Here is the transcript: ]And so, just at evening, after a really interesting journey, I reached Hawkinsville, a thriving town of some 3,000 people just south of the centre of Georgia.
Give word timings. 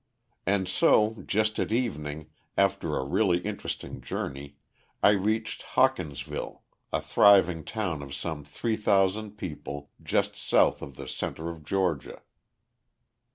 ]And 0.47 0.67
so, 0.67 1.21
just 1.27 1.59
at 1.59 1.71
evening, 1.71 2.31
after 2.57 2.97
a 2.97 3.03
really 3.05 3.37
interesting 3.41 4.01
journey, 4.01 4.57
I 5.03 5.11
reached 5.11 5.61
Hawkinsville, 5.61 6.63
a 6.91 6.99
thriving 6.99 7.63
town 7.63 8.01
of 8.01 8.15
some 8.15 8.43
3,000 8.43 9.37
people 9.37 9.91
just 10.01 10.35
south 10.35 10.81
of 10.81 10.95
the 10.95 11.07
centre 11.07 11.51
of 11.51 11.63
Georgia. 11.63 12.23